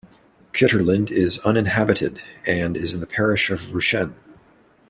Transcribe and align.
Kitterland 0.51 1.11
is 1.11 1.37
uninhabited 1.45 2.19
and 2.47 2.75
is 2.75 2.91
in 2.91 3.01
the 3.01 3.05
parish 3.05 3.51
of 3.51 3.61
Rushen. 3.71 4.15